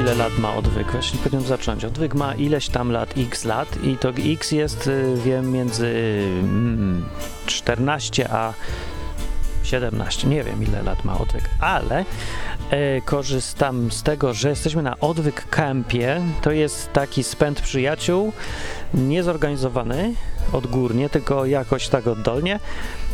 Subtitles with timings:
[0.00, 0.92] ile lat ma odwyk.
[0.92, 1.84] Właśnie powinienem zacząć.
[1.84, 5.86] Odwyk ma ileś tam lat, x lat i to x jest, y, wiem, między
[6.42, 7.04] mm,
[7.46, 8.54] 14 a
[9.62, 10.28] 17.
[10.28, 12.04] Nie wiem, ile lat ma odwyk, ale
[12.70, 16.20] e, korzystam z tego, że jesteśmy na odwyk campie.
[16.42, 18.32] To jest taki spęd przyjaciół,
[18.94, 20.14] niezorganizowany
[20.52, 22.60] odgórnie, tylko jakoś tak oddolnie.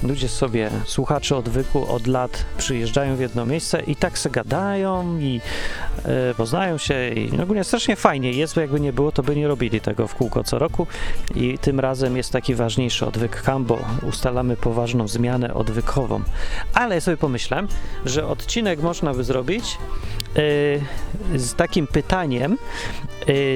[0.02, 5.40] Ludzie sobie, słuchacze odwyku od lat przyjeżdżają w jedno miejsce i tak se gadają i
[6.04, 9.48] e, poznają się i ogólnie strasznie fajnie jest, bo jakby nie było, to by nie
[9.48, 10.86] robili tego w kółko co roku
[11.34, 13.78] i tym razem jest taki ważniejszy odwyk camp, bo
[14.08, 16.22] ustalamy poważną zmianę odwykową.
[16.74, 17.68] Ale ja sobie pomyślałem,
[18.04, 19.78] że odcinek można by zrobić
[21.34, 22.58] e, z takim pytaniem,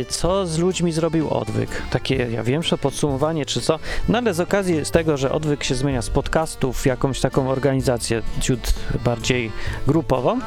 [0.08, 1.82] co z ludźmi zrobił odwyk.
[1.90, 3.78] Takie, ja wiem, że podsumowanie czy co,
[4.08, 7.50] no ale z okazji z tego, że odwyk się zmienia z podcastów w jakąś taką
[7.50, 9.52] organizację ciut bardziej
[9.86, 10.38] grupową,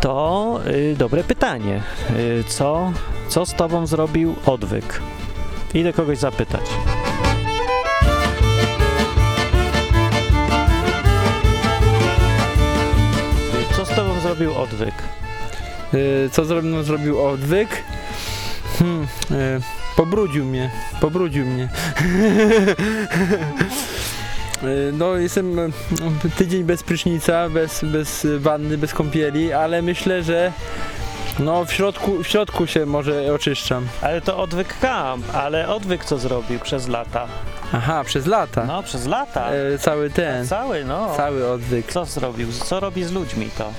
[0.00, 1.82] to y, dobre pytanie.
[2.10, 2.92] Y, co,
[3.28, 5.00] co z tobą zrobił odwyk?
[5.74, 6.64] Idę kogoś zapytać.
[13.76, 14.94] Co z tobą zrobił odwyk?
[15.94, 17.68] Y, Co zrobił, zrobił odwyk?
[18.80, 19.60] Hmm, y,
[19.96, 21.68] pobrudził mnie, pobrudził mnie.
[24.62, 25.70] Y, No, jestem y,
[26.36, 30.52] tydzień bez prysznica, bez, bez wanny, bez kąpieli, ale myślę, że
[31.38, 33.86] no w środku, w środku się może oczyszczam.
[34.02, 37.26] Ale to odwyk camp, ale odwyk co zrobił przez lata?
[37.72, 38.64] Aha, przez lata.
[38.64, 39.50] No, przez lata.
[39.50, 41.14] E, cały ten, Cały, no.
[41.16, 41.92] cały odwyk.
[41.92, 42.52] Co zrobił?
[42.52, 43.72] Co robi z ludźmi to?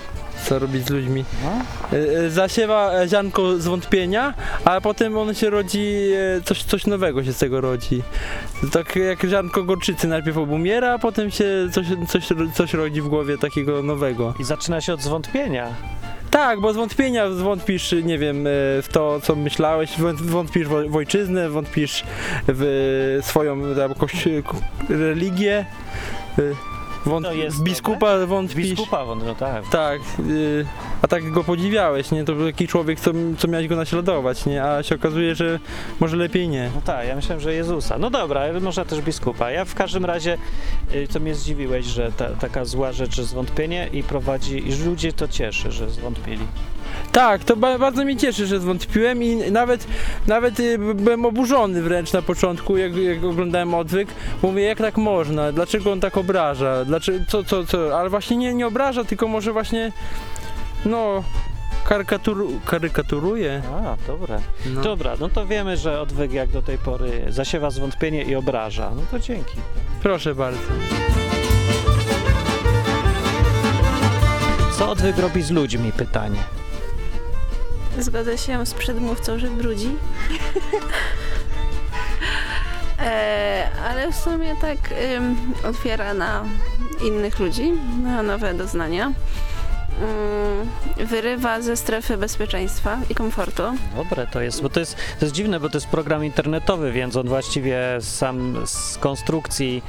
[0.45, 1.25] Co robić z ludźmi?
[1.43, 1.49] No.
[1.97, 4.33] E, e, Zasiewa e, ziarnko zwątpienia,
[4.65, 5.95] a potem on się rodzi,
[6.37, 8.01] e, coś, coś nowego się z tego rodzi.
[8.71, 13.37] Tak jak ziarnko gorczycy, najpierw obumiera, a potem się coś, coś, coś rodzi w głowie
[13.37, 14.33] takiego nowego.
[14.39, 15.67] I zaczyna się od zwątpienia.
[16.31, 18.49] Tak, bo zwątpienia zwątpisz, nie wiem, e,
[18.81, 22.03] w to, co myślałeś, wą- wątpisz w w ojczyznę, wątpisz
[22.47, 24.27] w swoją tam, koś,
[24.89, 25.65] religię,
[26.39, 26.41] e,
[27.05, 28.69] wąt, To jest biskupa wątpisz.
[28.69, 29.69] Biskupa, won- no tak.
[29.69, 30.65] Tak, y,
[31.01, 32.23] a tak go podziwiałeś, nie?
[32.23, 34.63] To był taki człowiek, co, co miałeś go naśladować, nie?
[34.63, 35.59] A się okazuje, że
[35.99, 36.69] może lepiej nie.
[36.75, 37.97] No tak, ja myślałem, że Jezusa.
[37.97, 39.51] No dobra, może też biskupa.
[39.51, 40.37] Ja w każdym razie,
[40.95, 44.85] y, to mnie zdziwiłeś, że ta, taka zła rzecz, że zwątpienie i prowadzi, i że
[44.85, 46.45] ludzie to cieszy, że zwątpili.
[47.11, 49.87] Tak, to ba bardzo mnie cieszy, że zwątpiłem i nawet,
[50.27, 54.07] nawet y, byłem oburzony wręcz na początku, jak, jak oglądałem odwyk.
[54.41, 55.51] Mówię, jak tak można?
[55.51, 56.85] Dlaczego on tak obraża?
[56.85, 57.99] Dlaczego, co, co, co?
[57.99, 59.91] Ale właśnie nie, nie obraża, tylko może właśnie,
[60.85, 61.23] no,
[61.83, 63.61] karykaturu karykaturuje.
[63.73, 64.39] A, dobra.
[64.65, 64.81] No.
[64.81, 68.91] Dobra, no to wiemy, że odwyk jak do tej pory zasiewa zwątpienie i obraża.
[68.95, 69.55] No to dzięki.
[70.01, 70.61] Proszę bardzo.
[74.77, 75.91] Co odwyk robi z ludźmi?
[75.91, 76.60] Pytanie.
[77.99, 79.89] Zgodzę się z przedmówcą, że brudzi.
[82.99, 84.77] e, ale w sumie tak
[85.63, 86.45] otwiera na
[87.07, 87.71] innych ludzi,
[88.03, 89.13] na nowe doznania.
[90.01, 93.63] Ym, wyrywa ze strefy bezpieczeństwa i komfortu.
[93.95, 97.15] Dobre to jest, bo to jest, to jest dziwne, bo to jest program internetowy, więc
[97.15, 99.83] on właściwie sam z konstrukcji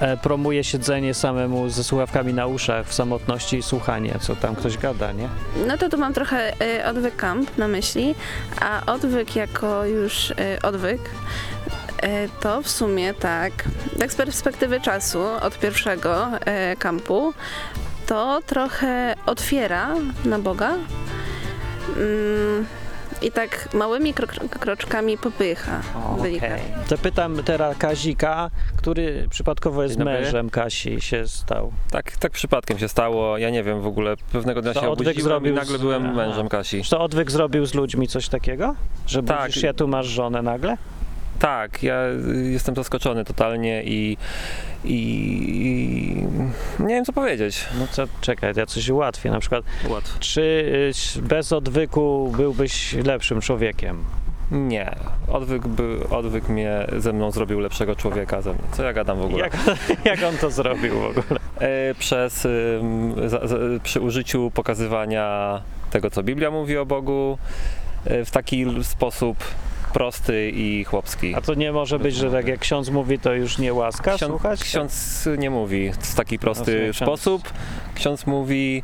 [0.00, 4.78] e, promuje siedzenie samemu ze słuchawkami na uszach w samotności i słuchanie, co tam ktoś
[4.78, 5.28] gada, nie?
[5.66, 8.14] No to tu mam trochę y, odwyk camp na myśli,
[8.60, 13.52] a odwyk jako już y, odwyk y, to w sumie tak,
[13.98, 16.28] tak z perspektywy czasu od pierwszego
[16.72, 17.34] y, kampu,
[18.06, 19.94] to trochę otwiera
[20.24, 20.74] na Boga
[21.96, 22.66] mm,
[23.22, 25.80] i tak małymi krok- kroczkami popycha.
[26.22, 26.46] wynika.
[26.46, 26.60] Okej.
[26.88, 30.20] To pytam teraz Kazika, który przypadkowo jest Dzień dobry.
[30.20, 31.72] mężem Kasi się stał.
[31.90, 33.38] Tak, tak przypadkiem się stało.
[33.38, 34.14] Ja nie wiem w ogóle.
[34.32, 36.82] Pewnego dnia To się odwyk obudziłem zrobił i nagle z- byłem mężem Kasi.
[36.82, 38.74] Czy to odwyk zrobił z ludźmi coś takiego?
[39.06, 39.46] Że Tak.
[39.46, 40.76] budzisz się, tu masz żonę nagle?
[41.38, 42.00] Tak, ja
[42.42, 44.16] jestem zaskoczony totalnie i,
[44.84, 44.96] i,
[46.78, 47.66] i nie wiem co powiedzieć.
[47.78, 49.30] No to czekaj, ja coś ułatwię.
[49.30, 49.64] Na przykład,
[50.20, 50.40] czy
[51.16, 54.04] y, bez odwyku byłbyś lepszym człowiekiem?
[54.50, 54.96] Nie,
[55.28, 58.62] odwyk, by, odwyk mnie ze mną zrobił lepszego człowieka ze mnie.
[58.72, 59.44] Co ja gadam w ogóle?
[59.44, 59.56] Jak,
[60.04, 61.40] jak on to zrobił w ogóle?
[61.58, 65.60] E, przez ym, za, za, przy użyciu pokazywania
[65.90, 67.38] tego, co Biblia mówi o Bogu
[68.04, 69.36] e, w taki sposób
[69.96, 71.34] prosty i chłopski.
[71.34, 74.30] A to nie może być, że tak jak ksiądz mówi, to już nie łaska Ksiądz,
[74.32, 74.60] słuchać?
[74.64, 77.42] ksiądz nie mówi w taki prosty No, sposób.
[77.94, 78.82] Ksiądz mówi.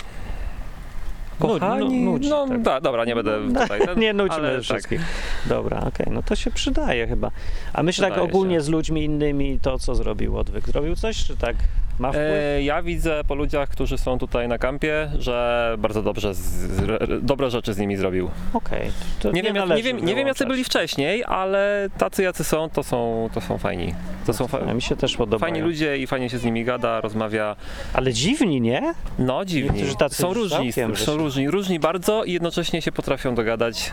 [1.38, 2.62] Kochani, nu- nudzi, no tak.
[2.62, 3.80] da, dobra, nie będę tutaj.
[3.86, 4.62] ten, nie nudźmy ale tak.
[4.62, 5.00] wszystkich.
[5.46, 7.30] Dobra, okej, no to się przydaje chyba.
[7.72, 8.60] A myślę tak ogólnie się.
[8.60, 10.66] z ludźmi innymi, to co zrobił odwyk?
[10.66, 11.56] Zrobił coś, czy tak
[12.02, 12.24] Ma wpływ?
[12.58, 17.24] E, ja widzę po ludziach, którzy są tutaj na kampie, że bardzo dobrze, z, z,
[17.24, 18.30] dobre rzeczy z nimi zrobił.
[18.52, 18.90] Okej.
[19.20, 22.68] to Nie, wiem, jak- nie, wiem, nie wiem jacy byli wcześniej, ale tacy jacy są,
[22.70, 23.94] to są, to są fajni.
[24.26, 25.52] To są fa- mi się też podobają.
[25.52, 27.56] fajni ludzie i fajnie się z nimi gada, rozmawia.
[27.94, 28.94] Ale dziwni, nie?
[29.18, 29.82] No dziwni.
[30.10, 31.14] Są różni, są wyszli.
[31.16, 33.92] różni, różni bardzo i jednocześnie się potrafią dogadać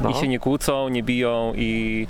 [0.00, 0.10] No.
[0.10, 2.06] i się nie kłócą, nie biją i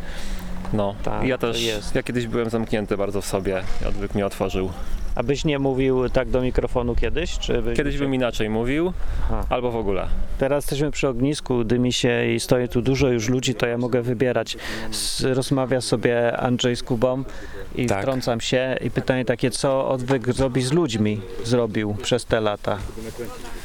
[0.74, 0.94] no.
[1.02, 1.94] Tak, ja też, jest.
[1.94, 4.70] ja kiedyś byłem zamknięty bardzo w sobie, odwyk mnie otworzył.
[5.14, 7.38] Abyś nie mówił tak do mikrofonu kiedyś?
[7.38, 8.92] Czy byś Kiedyś bym inaczej mówił,
[9.24, 9.46] Aha.
[9.48, 10.06] albo w ogóle.
[10.38, 14.02] Teraz jesteśmy przy ognisku, dymi się i stoi tu dużo już ludzi, to ja mogę
[14.02, 14.56] wybierać.
[15.22, 17.24] Rozmawia sobie Andrzej z Kubą
[17.74, 18.00] i Tak.
[18.00, 22.78] wtrącam się i pytanie takie, co odwyk zrobi z ludźmi, zrobił przez te lata?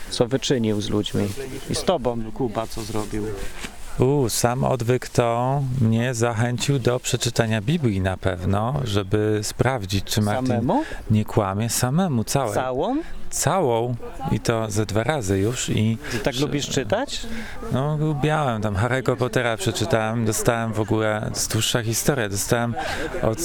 [0.09, 1.27] Co wyczynił z ludźmi?
[1.69, 3.23] I z tobą, Kuba, co zrobił?
[4.00, 10.48] U, sam odwyk to mnie zachęcił do przeczytania Biblii na pewno, żeby sprawdzić, czy Martin
[10.48, 10.84] Samemu?
[11.12, 12.54] nie kłamie samemu, całej.
[12.54, 12.98] Całą?
[13.30, 13.96] Całą
[14.31, 17.22] i to ze dwa razy już i Ty tak lubisz czytać?
[17.72, 22.76] no lubiałem tam Harry'ego Pottera przeczytałem, dostałem w ogóle, jest dłuższa historia, dostałem
[23.22, 23.38] od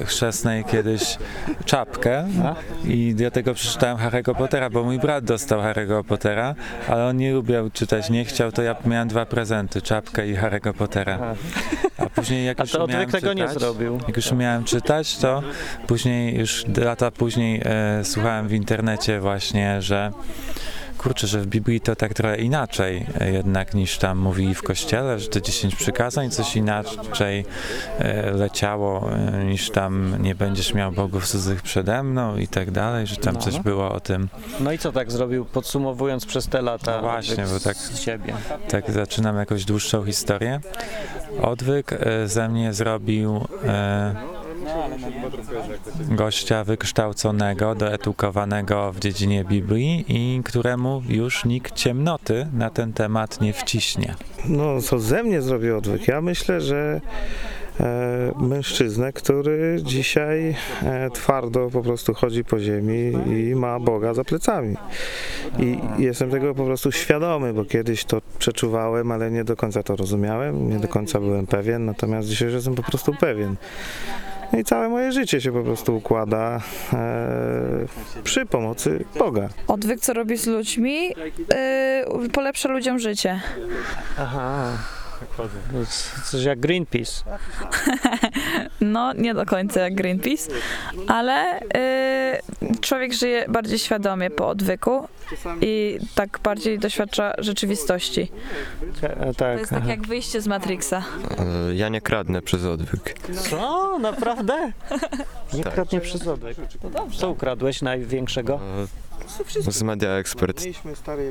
[0.00, 1.18] e, chrzestnej kiedyś
[1.64, 2.54] czapkę A?
[2.88, 6.54] i dlatego przeczytałem Harry'ego Pottera, bo mój brat dostał Harry'ego Pottera,
[6.88, 10.72] ale on nie lubiał czytać, nie chciał, to ja miałem dwa prezenty, czapkę i Harry'ego
[10.72, 11.34] Pottera.
[11.98, 13.98] A później jak A już to umiałem odwyk tego nie czytać, zrobił.
[14.06, 15.42] jak już umiałem czytać, to
[15.86, 19.29] później, już lata później e, słuchałem w internecie właśnie,
[19.78, 20.12] że
[20.98, 25.28] kurczę, że w Biblii to tak trochę inaczej jednak niż tam mówili w kościele, że
[25.28, 27.44] te 10 przykazań coś inaczej
[27.98, 33.06] e, leciało e, niż tam nie będziesz miał bogów cudzych przede mną i tak dalej,
[33.06, 33.40] że tam No.
[33.40, 34.28] coś było o tym.
[34.60, 36.96] No i co tak zrobił, podsumowując przez te lata?
[36.96, 38.34] No właśnie, bo tak- Z siebie.
[38.68, 40.60] Tak zaczynam jakąś dłuższą historię.
[41.42, 44.14] Odwyk e, ze mnie zrobił e,
[46.10, 53.52] gościa wykształconego, doedukowanego w dziedzinie Biblii i któremu już nikt ciemnoty na ten temat nie
[53.52, 54.14] wciśnie.
[54.48, 56.08] No, co ze mnie zrobił odwyk?
[56.08, 57.00] Ja myślę, że
[57.80, 64.24] e, mężczyznę, który dzisiaj e, twardo po prostu chodzi po ziemi i ma Boga za
[64.24, 64.76] plecami.
[65.58, 69.96] I jestem tego po prostu świadomy, bo kiedyś to przeczuwałem, ale nie do końca to
[69.96, 73.56] rozumiałem, nie do końca byłem pewien, natomiast dzisiaj jestem po prostu pewien.
[74.52, 76.60] No i całe moje życie się po prostu układa
[76.92, 77.86] e,
[78.24, 79.48] przy pomocy Boga.
[79.66, 83.40] Odwyk, co robi z ludźmi, yy, polepsza ludziom życie.
[84.18, 84.72] Aha.
[85.72, 87.12] To jest Coś jak Greenpeace.
[88.80, 90.50] No, nie do końca jak Greenpeace,
[91.08, 91.60] ale
[92.62, 95.08] yy, człowiek żyje bardziej świadomie po odwyku
[95.60, 98.32] i tak bardziej doświadcza rzeczywistości.
[99.02, 99.58] E, To Tak.
[99.58, 101.02] jest tak jak wyjście z Matrixa.
[101.68, 103.14] E, Ja nie kradnę przez odwyk.
[103.50, 103.98] Co?
[103.98, 104.72] Naprawdę?
[105.54, 105.74] Nie Tak.
[105.74, 106.56] kradnie przez odwyk.
[107.18, 108.54] Co ukradłeś największego?
[108.54, 108.86] E,
[109.68, 110.64] Z Media Expert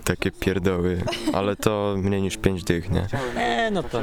[0.04, 1.02] takie pierdoły,
[1.34, 3.08] ale to mniej niż 5 dych, nie?
[3.36, 4.02] Nie, no to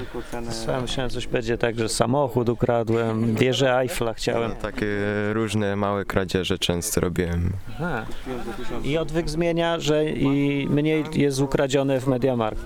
[0.51, 4.53] sam myślałem, coś będzie tak, że samochód ukradłem, wieżę Eiffla chciałem.
[4.53, 4.87] Takie
[5.33, 7.53] różne małe kradzieże często robiłem.
[7.71, 8.07] Aha.
[8.85, 12.63] I odwyk zmienia, że i mniej jest ukradzione w Mediamarkt.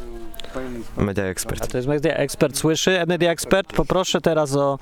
[0.96, 1.68] Media A Expert.
[1.68, 2.56] to jest Media Expert.
[2.56, 3.72] Słyszy Media Expert?
[3.72, 4.78] Poproszę teraz o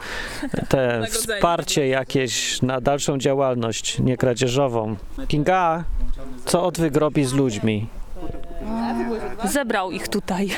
[0.68, 4.96] te wsparcie jakieś na dalszą działalność niekradzieżową.
[5.28, 5.84] Kinga,
[6.44, 7.86] co odwyk robi z ludźmi?
[9.44, 10.48] Zebrał ich tutaj.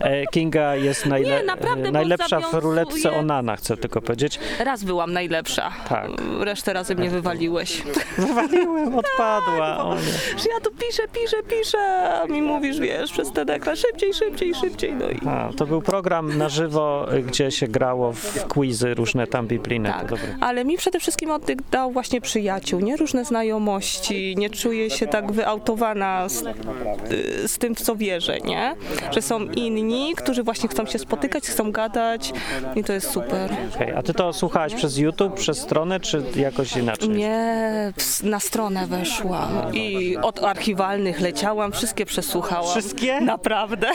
[0.00, 4.38] E, Kinga jest najle- Nie, naprawdę, bo najlepsza w zawiązuje- ruletce Onana, chcę tylko powiedzieć.
[4.64, 5.70] Raz byłam najlepsza.
[5.88, 6.10] Tak.
[6.40, 7.82] Resztę razy mnie wywaliłeś.
[8.18, 9.78] Wywaliłem, odpadła.
[9.84, 10.00] O nie.
[10.38, 11.78] Że ja tu piszę, piszę, piszę,
[12.22, 15.20] a mi mówisz, wiesz, przez ten ekran szybciej, szybciej, szybciej, no i...
[15.28, 19.88] A, to był program na żywo, y, gdzie się grało w quizy różne tam biblijne.
[19.92, 20.02] Tak.
[20.02, 20.36] To dobre.
[20.40, 22.96] Ale mi przede wszystkim oddech dał właśnie przyjaciół, nie?
[22.96, 26.44] Różne znajomości, nie czuję się tak wyautowana z,
[27.46, 28.74] z tym, w co wierzę, nie?
[29.10, 32.32] Że są inni, którzy właśnie chcą się spotykać, chcą gadać
[32.76, 33.50] i to jest super.
[33.74, 37.08] Okej, A ty to słuchałaś przez YouTube, przez stronę, czy jakoś inaczej?
[37.08, 42.70] Nie, na stronę weszłam i od archiwalnych leciałam, wszystkie przesłuchałam.
[42.70, 43.20] Wszystkie?
[43.20, 43.90] Naprawdę.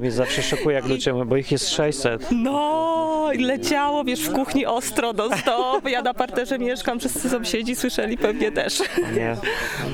[0.00, 2.28] Mnie zawsze szokuje, jak ludzie mówią, bo ich jest 600.
[2.30, 5.88] No, i leciało, wiesz, w kuchni ostro do stop.
[5.88, 8.78] Ja na parterze mieszkam, wszyscy sąsiedzi słyszeli pewnie też.
[9.16, 9.36] Nie.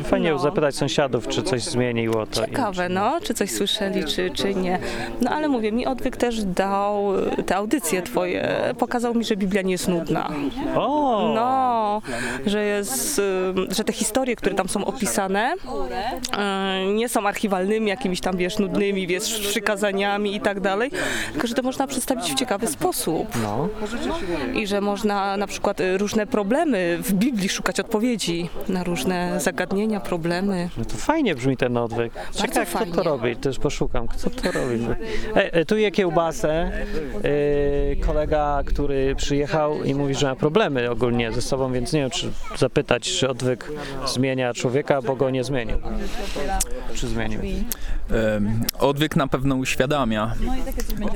[0.04, 0.38] Fajnie No.
[0.38, 1.62] zapytać sąsiadów, czy coś
[1.98, 2.46] zmieniło to.
[2.46, 4.78] Ciekawe, no, czy coś słyszeli, czy, czy nie.
[5.20, 7.12] No ale mówię, mi odwyk też dał
[7.46, 10.30] te audycje twoje, pokazał mi, że Biblia nie jest nudna.
[10.76, 11.32] O!
[11.34, 12.02] No,
[12.46, 18.20] że jest, y, że te historie, które tam są opisane, y, nie są archiwalnymi, jakimiś
[18.20, 20.90] tam, wiesz, nudnymi, wiesz, przykazaniami i tak dalej,
[21.32, 23.28] tylko że to można przedstawić w ciekawy sposób.
[23.42, 23.68] No.
[24.54, 30.00] I że można na przykład y, różne problemy w Biblii szukać odpowiedzi na różne zagadnienia,
[30.00, 30.68] problemy.
[30.78, 32.12] No to fajnie brzmi ten odwyk.
[32.34, 33.36] Czekaj, kto to robi?
[33.36, 34.86] Też poszukam, kto to robi.
[35.34, 36.50] E, tu je kiełbasę.
[36.50, 42.10] E, kolega, który przyjechał i mówi, że ma problemy ogólnie ze sobą, więc nie wiem,
[42.10, 43.72] czy zapytać, czy odwyk
[44.06, 45.76] zmienia człowieka, bo go nie zmienił.
[46.94, 47.40] Czy zmienił?
[48.78, 50.34] Odwyk na pewno uświadamia,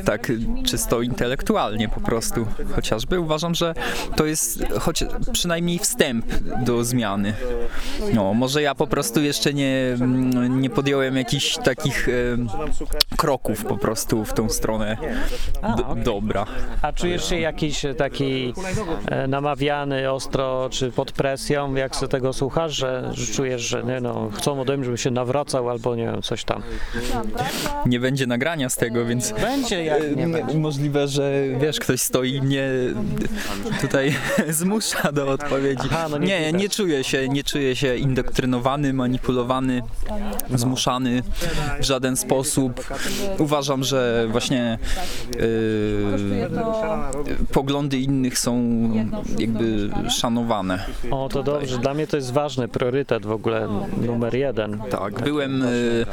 [0.05, 0.33] tak
[0.67, 2.47] czysto intelektualnie po prostu.
[2.75, 3.75] Chociażby uważam, że
[4.17, 6.27] to jest choć przynajmniej wstęp
[6.65, 7.35] do zmiany.
[8.15, 9.97] No, może ja po prostu jeszcze nie,
[10.63, 12.49] nie podjąłem jakichś takich em,
[13.17, 14.97] kroków po prostu w tą stronę
[15.77, 16.47] do, dobra.
[16.83, 18.55] A czujesz się jakiś taki
[19.07, 24.01] e, namawiany ostro, czy pod presją, jak sobie tego słuchasz, że, że czujesz, że nie,
[24.01, 26.63] no, chcą ode mnie, żebym się nawracał, albo nie wiem, coś tam.
[27.87, 30.59] Nie będzie nagrania z tego, więc Będzie jak nie M- będzie.
[30.59, 32.69] Możliwe, że wiesz, ktoś stoi i mnie
[33.81, 34.15] tutaj
[34.49, 35.89] zmusza do odpowiedzi.
[35.91, 36.63] Aha, no nie nie, widać.
[36.63, 39.83] nie czuję się, nie czuję się indoktrynowany, manipulowany,
[40.55, 41.23] zmuszany
[41.81, 42.87] w żaden sposób.
[43.39, 44.79] Uważam, że właśnie
[45.37, 45.43] yy,
[47.53, 48.73] poglądy innych są
[49.39, 50.85] jakby szanowane.
[51.11, 51.79] O, to dobrze.
[51.79, 53.69] Dla mnie to jest ważny priorytet w ogóle,
[54.07, 54.81] numer jeden.
[54.91, 56.05] Tak, byłem y,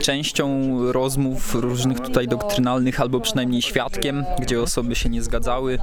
[0.00, 5.78] częścią rozmów różnych tutaj doktrynalnych, albo przynajmniej świadkiem, gdzie osoby się nie zgadzały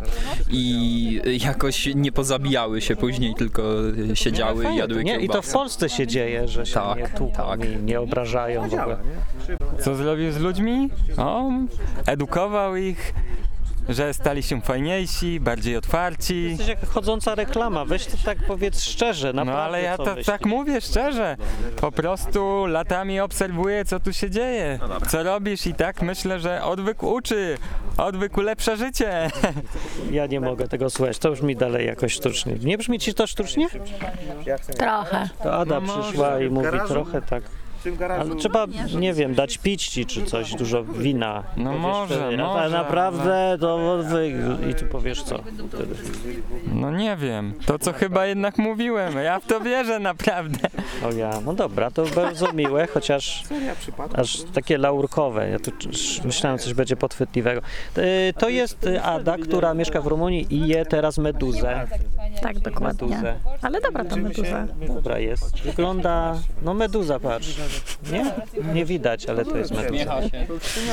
[0.49, 3.63] i jakoś nie pozabijały się później, tylko
[4.11, 5.53] y, siedziały i jadły Nie, i to w.
[5.53, 7.65] Polsce się dzieje, że się Tak, nie tłuką tak.
[7.65, 8.97] i nie obrażają w ogóle.
[9.79, 10.89] Co zrobił z ludźmi?
[11.17, 11.51] O,
[12.05, 13.13] edukował ich,
[13.89, 16.43] że stali się fajniejsi, bardziej otwarci.
[16.43, 19.53] Jesteś jak chodząca reklama, weź to tak powiedz szczerze, naprawdę.
[19.53, 20.25] No ale ja co to myślisz.
[20.25, 21.37] tak mówię szczerze.
[21.81, 24.79] Po prostu latami obserwuję, co tu się dzieje.
[25.07, 27.57] Co robisz i tak myślę, że odwyk uczy.
[27.97, 29.11] Odwyk ulepsza życie.
[30.11, 32.55] Ja nie mogę tego słuchać, to brzmi dalej jakoś sztucznie.
[32.63, 33.67] Nie brzmi ci to sztucznie?
[34.77, 35.29] Trochę.
[35.43, 37.43] To Ada No przyszła i mówi trochę tak.
[37.91, 38.65] W garażu Ale trzeba,
[38.99, 41.43] nie wiem, dać pić ci czy coś, dużo wina.
[41.57, 44.33] No Powiesz może, wtedy, a może, naprawdę to odwyk.
[44.71, 45.95] I tu powiesz co wtedy.
[46.73, 47.53] No nie wiem.
[47.65, 49.17] To co chyba jednak mówiłem.
[49.17, 50.67] Ja w to wierzę naprawdę.
[51.05, 53.43] O ja, no dobra, to bardzo miłe, chociaż
[54.13, 55.49] aż takie laurkowe.
[55.49, 55.71] Ja tu
[56.25, 57.61] myślałem, coś będzie podchwytliwego.
[57.97, 61.87] Y, To jest Ada, która mieszka w Rumunii i je teraz meduzę.
[62.41, 63.07] Tak, dokładnie.
[63.07, 63.35] meduzę.
[63.61, 64.67] Ale dobra ta meduza.
[64.87, 65.61] Dobra jest.
[65.61, 67.57] Wygląda, no meduza, patrz.
[68.11, 68.25] Nie?
[68.73, 70.21] Nie widać, ale to jest meduza.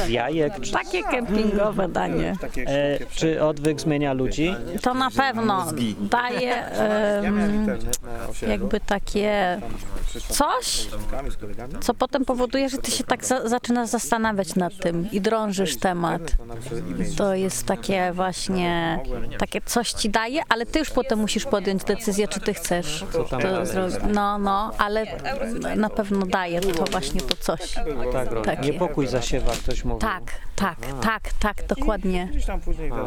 [0.06, 0.60] Z jajek.
[0.60, 2.34] Czy, Takie kempingowe danie.
[2.66, 4.54] e, czy odwyk zmienia ludzi?
[4.82, 5.66] To na pewno
[6.00, 7.66] daje em,
[8.48, 9.60] jakby takie
[10.28, 10.86] coś,
[11.80, 16.22] co potem powoduje, że ty się tak za, zaczynasz zastanawiać nad tym i drążysz temat.
[17.16, 19.00] To jest takie właśnie,
[19.38, 23.66] takie coś ci daje, ale ty już potem musisz podjąć decyzję, czy ty chcesz to
[23.66, 23.96] zrobić.
[24.14, 25.06] No, no, ale
[25.76, 27.72] na pewno daje to właśnie to coś.
[28.12, 28.46] Tak, robi.
[28.46, 28.72] Takie.
[28.72, 30.00] Niepokój zasiewa, ktoś mówi.
[30.00, 30.22] Tak,
[30.56, 32.28] tak, tak, tak, dokładnie.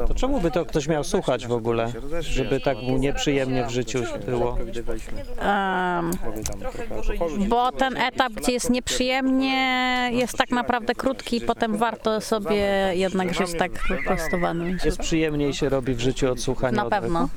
[0.03, 1.91] A, to czemu by to ktoś miał słuchać w ogóle?
[2.19, 4.57] Żeby tak mu nieprzyjemnie w życiu było.
[5.39, 6.11] Em,
[7.47, 13.33] bo ten etap, gdzie jest nieprzyjemnie, jest tak naprawdę krótki i potem warto sobie jednak
[13.33, 14.77] żyć tak wyprostowanym.
[14.85, 17.01] Jest przyjemniej się robi w życiu od słuchania Na odwyku?
[17.01, 17.29] pewno,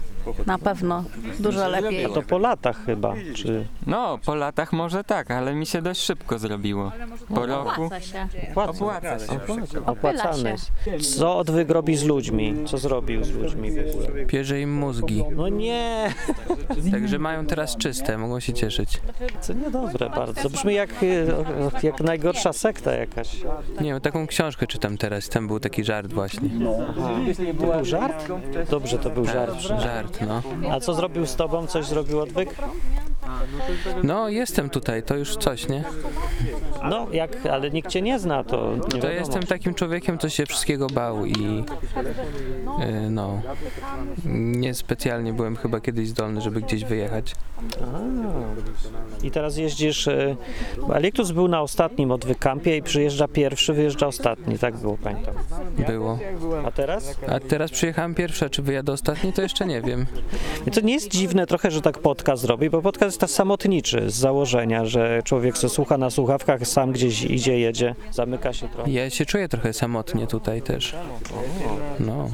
[0.47, 1.05] na pewno,
[1.39, 2.05] dużo lepiej.
[2.05, 6.01] A to po latach chyba, czy No, po latach może tak, ale mi się dość
[6.01, 6.93] szybko zrobiło.
[7.35, 8.27] Po roku Opłaca się.
[8.55, 9.87] opłaca się.
[9.87, 10.55] opłacany.
[11.19, 12.55] Co odwyk robi z ludźmi?
[12.67, 14.27] Co zrobił z ludźmi w ogóle?
[14.27, 15.25] Pierze im mózgi.
[15.37, 16.15] No nie,
[16.93, 19.01] Także mają teraz czyste, mogą się cieszyć.
[19.47, 20.51] to niedobre bardzo.
[20.51, 23.37] Brzmi jak, e, jak najgorsza sekta jakaś.
[23.81, 26.49] Nie wiem, taką książkę czytam teraz, tam był taki żart właśnie.
[27.57, 28.29] To był żart?
[28.71, 29.57] Dobrze, to był żart.
[29.59, 29.87] przynajmniej.
[29.95, 30.43] Żart, no.
[30.73, 31.67] A co zrobił z tobą?
[31.67, 32.49] Coś zrobił odwyk?
[34.03, 35.85] No, jestem tutaj, to już coś, nie?
[36.91, 39.13] No, jak, ale nikt cię nie zna, to nie To wiadomo.
[39.15, 41.65] jestem takim człowiekiem, co się wszystkiego bał i
[42.83, 43.41] y, no,
[44.25, 47.35] niespecjalnie byłem chyba kiedyś zdolny, żeby gdzieś wyjechać.
[49.23, 50.09] I teraz jeździsz.
[50.09, 50.37] e,
[50.95, 55.35] Eliktus był na ostatnim odwykampie i przyjeżdża pierwszy, wyjeżdża ostatni, tak było, pamiętam.
[55.87, 56.19] Było.
[56.67, 57.15] A teraz?
[57.29, 60.06] A teraz przyjechałem pierwsza, czy wyjadę ostatni, to jeszcze nie wiem.
[60.67, 64.11] I to nie jest dziwne trochę, że tak podcast robi, bo podcast jest ta samotniczy
[64.11, 68.91] z założenia, że człowiek co słucha na słuchawkach, sam gdzieś idzie, jedzie, zamyka się trochę.
[68.91, 70.95] Ja się czuję trochę samotnie tutaj też.
[72.01, 72.29] No.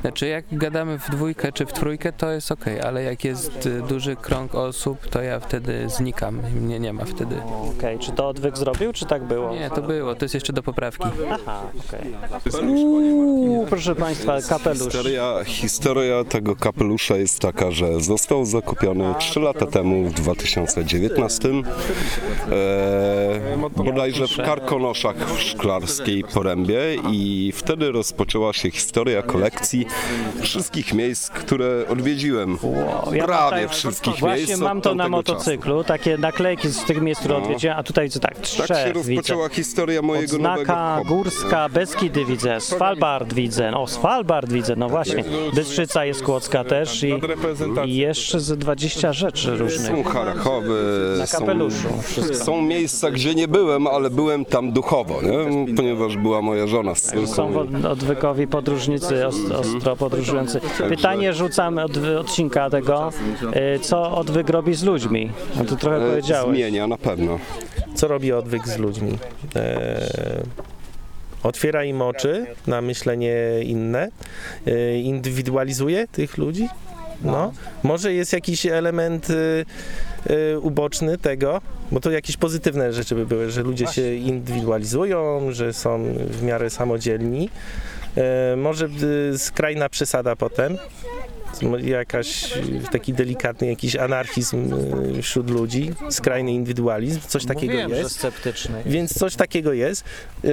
[0.00, 4.16] Znaczy jak gadamy w dwójkę czy w trójkę, to jest okej, ale jak jest duży
[4.16, 6.40] krąg osób, to ja wtedy znikam.
[6.60, 7.36] Mnie nie ma wtedy.
[7.78, 9.54] Okej, czy to odwyk zrobił, czy tak było?
[9.54, 11.08] Nie, to było, to jest jeszcze do poprawki.
[11.30, 12.14] Aha, okej.
[12.68, 14.82] Uuu, proszę Państwa, kapelusz.
[14.82, 15.97] Historia, historia
[16.28, 21.52] tego kapelusza jest taka, że został zakupiony 3 lata temu w 2019 e,
[23.84, 26.78] bodajże w Karkonoszach w Szklarskiej Porębie
[27.12, 29.86] i wtedy rozpoczęła się historia kolekcji
[30.40, 32.58] wszystkich miejsc, które odwiedziłem.
[33.12, 36.84] Ja mam Prawie tak- wszystkich Właśnie miejsc mam od to na motocyklu, takie naklejki z
[36.84, 37.44] tych miejsc, które No.
[37.44, 38.94] odwiedziłem, a tutaj widzę tak, Tak trzech się widzę.
[39.14, 41.08] rozpoczęła historia mojego nowego Odznaka hobby.
[41.08, 45.24] Górska, Beskidy widzę, Svalbard widzę, o Svalbard widzę, no właśnie,
[45.78, 47.14] Bystrzyca jest Kłodzka też i,
[47.86, 49.86] i jeszcze ze 20 rzeczy różnych.
[49.86, 50.82] Są Harachowy,
[51.18, 52.44] Na są, kapeluszu wszystko.
[52.44, 55.74] są miejsca, gdzie nie byłem, ale byłem tam duchowo, nie?
[55.76, 57.88] ponieważ była moja żona z Są córką.
[57.90, 60.60] odwykowi podróżnicy, os- ostro podróżujący.
[60.88, 63.10] Pytanie rzucam od odcinka tego,
[63.76, 65.30] y, co odwyk robi z ludźmi?
[65.58, 66.56] No to trochę E, powiedziałeś.
[66.56, 67.38] Zmienia na pewno.
[67.94, 69.18] Co robi odwyk z ludźmi?
[69.56, 70.00] E,
[71.42, 74.08] otwiera im oczy na myślenie inne,
[74.66, 76.68] e, indywidualizuje tych ludzi.
[77.22, 77.52] No.
[77.82, 79.64] Może jest jakiś element y,
[80.30, 81.60] y, uboczny tego,
[81.92, 86.70] bo to jakieś pozytywne rzeczy by były, że ludzie się indywidualizują, że są w miarę
[86.70, 87.50] samodzielni.
[88.16, 88.88] E, może
[89.32, 90.78] y, skrajna przesada potem,
[91.82, 92.52] jakaś
[92.92, 94.74] taki delikatny jakiś anarchizm
[95.18, 98.16] y, wśród ludzi, skrajny indywidualizm, coś takiego Mówiłem, że jest.
[98.16, 98.82] sceptyczny.
[98.86, 100.04] Więc coś takiego jest.
[100.44, 100.50] Yy,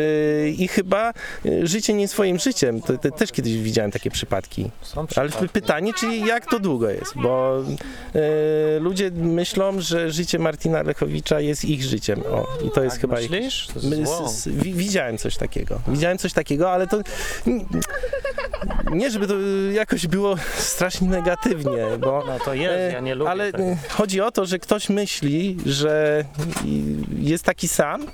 [0.58, 1.14] I chyba
[1.46, 2.82] yy, życie nie swoim życiem.
[2.82, 4.72] To, to też kiedyś widziałem takie przypadki.
[5.16, 7.12] Ale pytanie, czy jak to długo jest?
[7.16, 7.64] Bo
[8.80, 12.24] ludzie myślą, że życie Martina Lechowicza jest ich życiem.
[12.32, 13.68] O, i to jest Tak chyba myślisz?
[13.84, 14.04] My-
[14.74, 15.82] Widziałem coś takiego.
[15.88, 17.02] Widziałem coś takiego, ale to
[18.92, 19.34] nie, żeby to
[19.74, 20.36] jakoś było
[20.90, 23.64] strasznie negatywnie, bo No to jest, ja nie lubię ale tego.
[23.90, 26.26] chodzi o to, że ktoś myśli, że
[27.20, 28.06] jest taki sam,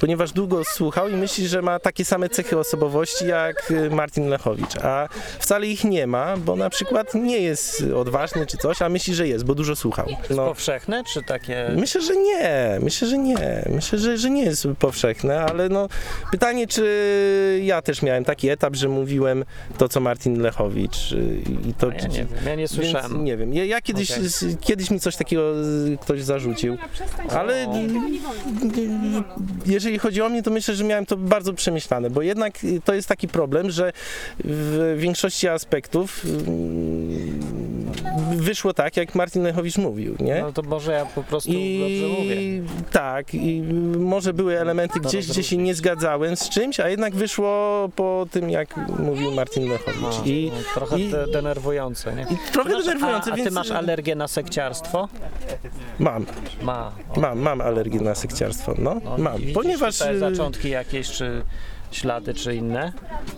[0.00, 4.76] ponieważ długo słuchał i myśli, że ma takie same cechy osobowości jak y, Martin Lechowicz,
[4.82, 9.14] a wcale ich nie ma, bo na przykład nie jest odważny czy coś, a myśli,
[9.14, 10.06] że jest, bo dużo słuchał.
[10.30, 11.70] No, Powszechne, czy takie...
[11.76, 12.78] Myślę, że nie.
[12.82, 13.64] Myślę, że nie.
[13.74, 15.88] Myślę, że, że nie jest powszechne, ale no
[16.32, 19.44] pytanie, czy ja też miałem taki etap, że mówiłem
[19.78, 21.86] to, co Martin Lechowicz y, i to...
[21.90, 23.24] Ja nie wiem, ja nie Więc słyszałem.
[23.24, 23.54] nie wiem.
[23.54, 25.52] Ja, ja kiedyś, s- kiedyś mi coś takiego
[26.00, 26.76] ktoś zarzucił,
[27.30, 27.66] ale y,
[29.66, 32.80] y, jeżeli chodzi o mnie, to myślę, że miałem to bardzo przemyślane, bo jednak y,
[32.84, 33.92] to jest taki problem, że
[34.44, 36.28] w większości aspektów y,
[38.36, 40.40] wyszło tak, jak Martin Lechowicz mówił, nie?
[40.42, 42.42] No to może ja po prostu dobrze mówię.
[42.42, 42.62] I
[42.92, 43.62] tak, i
[43.98, 48.50] może były elementy gdzieś, gdzie się nie zgadzałem z czymś, a jednak wyszło po tym,
[48.50, 50.00] jak mówił Martin Lechowicz.
[50.18, 52.22] No, I, no, trochę i- de- denerwujące, nie?
[52.22, 55.08] i trochę masz- denerwujące, a, a ty więc masz alergię na sekciarstwo?
[55.98, 56.26] mam,
[56.62, 56.92] Ma.
[57.16, 59.98] mam, mam alergię na sekciarstwo, no, No, mam, ponieważ...
[59.98, 61.42] Te y, zaczątki jakieś, czy
[61.90, 62.92] ślady, czy inne?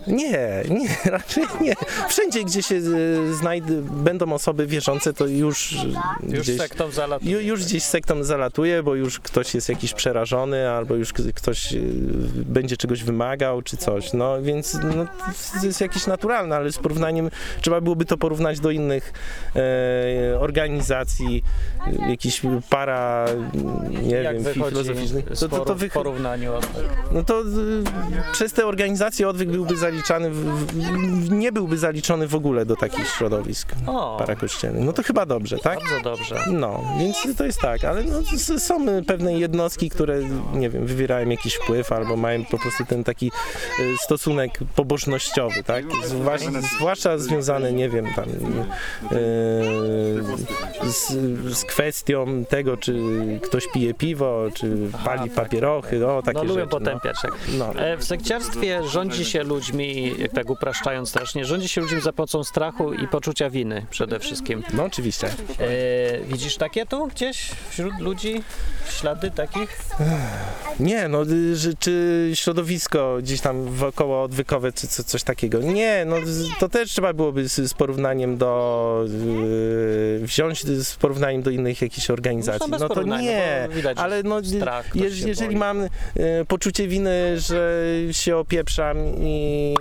[0.07, 1.73] Nie, nie, raczej nie.
[2.09, 5.75] Wszędzie, gdzie się y, znajdę, będą osoby wierzące, to już,
[6.29, 6.57] Już gdzieś...
[6.57, 7.31] sektą zalatuje.
[7.31, 11.73] Ju, już gdzieś sektą zalatuje, bo już ktoś jest jakiś przerażony, albo już k- ktoś
[11.73, 11.81] y,
[12.35, 14.13] będzie czegoś wymagał, czy coś.
[14.13, 15.05] No więc no,
[15.61, 17.29] to jest jakieś naturalne, ale z porównaniem,
[17.61, 19.13] trzeba byłoby to porównać do innych
[19.55, 21.43] e, organizacji,
[21.87, 23.25] y, jakichś para,
[24.03, 25.25] nie Jak wiem, wychodzi filozoficznych.
[25.39, 25.91] To, to, to wych...
[25.91, 26.51] w porównaniu?
[27.11, 27.43] No to y,
[28.43, 33.07] przez te organizacje odwyk byłby zaliczany, w, w, nie byłby zaliczony w ogóle do takich
[33.07, 34.83] środowisk O, parakościelnych.
[34.85, 35.79] No to chyba dobrze, tak?
[35.79, 36.35] bardzo dobrze.
[36.51, 38.21] No, więc to jest tak, ale no,
[38.59, 40.19] są pewne jednostki, które,
[40.53, 43.31] nie wiem, wywierają jakiś wpływ albo mają po prostu ten taki
[43.79, 45.85] y, stosunek pobożnościowy, tak?
[46.05, 49.13] Zwłaszcza, zwłaszcza związany, nie wiem, tam y,
[50.91, 51.07] z,
[51.57, 52.95] z kwestią tego, czy
[53.43, 56.69] ktoś pije piwo, czy pali papierochy, no takie No lubię rzeczy.
[56.69, 57.15] potępiać.
[57.21, 57.31] Tak.
[57.57, 57.73] No.
[57.75, 58.03] E, W
[58.41, 63.07] sekciarstwie rządzi się ludźmi, jak tak upraszczając strasznie, rządzi się ludźmi za pomocą strachu i
[63.07, 64.63] poczucia winy przede wszystkim.
[64.73, 65.27] No oczywiście.
[65.27, 65.31] E,
[66.27, 68.43] widzisz takie tu gdzieś wśród ludzi?
[68.89, 69.77] Ślady takich?
[70.79, 75.59] Nie, no y, czy środowisko gdzieś tam wokoło odwykowe, czy co, coś takiego.
[75.59, 76.15] Nie, no
[76.59, 82.09] to też trzeba byłoby z, z porównaniem do y, wziąć z porównaniem do innych jakichś
[82.09, 82.71] organizacji.
[82.79, 85.55] No to nie, ale no je, jeżeli boi.
[85.55, 85.89] mam y,
[86.47, 87.83] poczucie winy, że
[88.23, 89.73] się opieprzam i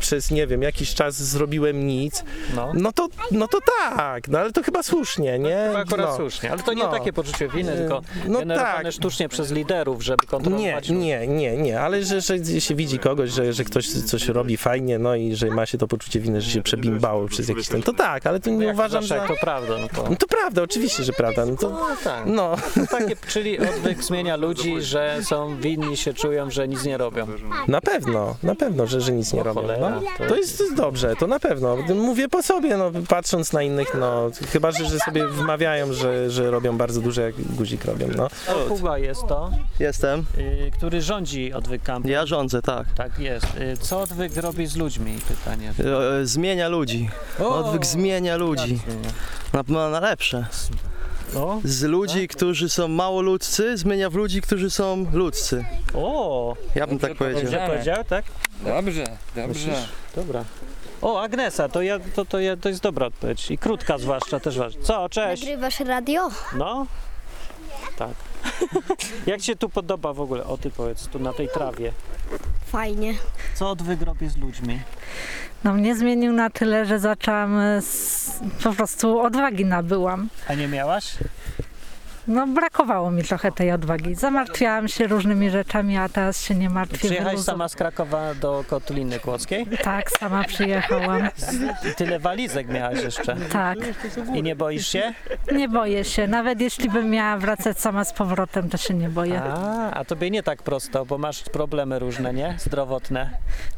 [0.00, 2.24] przez, nie wiem, jakiś czas zrobiłem nic,
[2.56, 2.72] No.
[2.74, 5.64] no to, no to tak, no ale to chyba słusznie, nie?
[5.68, 6.16] Chyba akurat no.
[6.16, 6.90] słusznie, ale to nie No.
[6.90, 8.92] takie poczucie winy, tylko No generowane tak.
[8.92, 10.90] sztucznie przez liderów, żeby Nie, kontrolować.
[10.90, 14.98] nie, nie, nie, ale że, że się widzi kogoś, że, że ktoś coś robi fajnie,
[14.98, 17.92] no i że ma się to poczucie winy, że się przebimbało przez jakiś ten, to
[17.92, 19.20] tak, ale to nie Jak uważam, że...
[19.28, 20.10] to prawda, no to...
[20.10, 21.70] No to prawda, oczywiście, że prawda, no to...
[21.70, 22.26] No tak.
[22.26, 22.56] No.
[22.90, 27.26] Takie, czyli odwyk zmienia ludzi, że są winni, się czują, że nic nie robią.
[27.68, 29.62] Na pewno, na pewno, że, że nic nie robią.
[29.80, 30.00] No.
[30.18, 31.76] to- To jest dobrze, to na pewno.
[31.94, 36.50] Mówię po sobie, no, patrząc na innych, no, chyba, że, że sobie wmawiają, że, że
[36.50, 38.28] robią bardzo dużo, jak guzik robią, no.
[38.68, 39.50] Kuba jest to,
[39.80, 40.24] Jestem.
[40.38, 42.06] y, który rządzi odwyk Camp.
[42.06, 42.86] Ja rządzę, tak.
[42.96, 43.46] Tak jest.
[43.60, 45.18] Y, Co odwyk robi z ludźmi?
[45.28, 45.72] Pytanie.
[45.84, 47.10] E, e, Zmienia ludzi.
[47.38, 48.78] Odwyk zmienia ludzi.
[49.52, 50.46] Na, na, na lepsze.
[51.34, 51.60] No.
[51.64, 55.64] Z ludzi, którzy są mało ludzcy, zmienia w ludzi, którzy są ludzcy.
[55.94, 56.56] O!
[56.74, 57.42] Ja bym tak powiedział.
[57.42, 58.24] Dobrze powiedział, tak?
[58.64, 59.48] Dobrze, dobrze.
[59.48, 59.88] Myślisz?
[60.16, 60.44] Dobra.
[61.02, 63.50] O, Agnesa, to, ja, to, to, ja, to jest dobra odpowiedź.
[63.50, 64.82] I krótka zwłaszcza też ważna.
[64.82, 65.42] Co, cześć?
[65.42, 66.28] Nagrywasz radio?
[66.56, 66.86] No?
[67.96, 68.14] Tak.
[69.26, 70.44] Jak się tu podoba w ogóle?
[70.44, 71.92] O, ty powiedz, tu na tej trawie.
[72.66, 73.14] Fajnie.
[73.54, 74.80] Co odwyk robi z ludźmi?
[75.64, 80.28] No mnie zmienił na tyle, że zaczęłam z, po prostu odwagi nabyłam.
[80.48, 81.14] A nie miałaś?
[82.26, 84.14] No brakowało mi trochę tej odwagi.
[84.14, 86.98] Zamartwiałam się różnymi rzeczami, a teraz się nie martwię.
[86.98, 89.66] Przyjechałaś wyluzow- sama z Krakowa do Kotliny Kłodzkiej?
[89.82, 91.28] Tak, sama przyjechałam.
[91.92, 93.36] I tyle walizek miałaś jeszcze?
[93.36, 93.78] Tak.
[94.34, 95.12] I nie boisz się?
[95.52, 96.26] Nie boję się.
[96.26, 99.40] Nawet jeśli bym miała wracać sama z powrotem, to się nie boję.
[99.42, 102.54] A, a tobie nie tak prosto, bo masz problemy różne, nie?
[102.58, 103.30] Zdrowotne.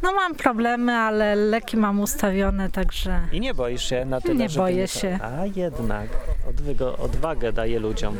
[0.02, 4.48] No mam problemy, ale leki mam ustawione, także I nie boisz się na tyle, Nie
[4.48, 5.18] żeby boję się.
[5.22, 6.06] A jednak,
[6.48, 8.16] odwygo, odwagę daje ludziom.